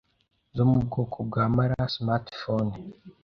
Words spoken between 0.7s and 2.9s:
bwoko bwa ‘Mara smartphones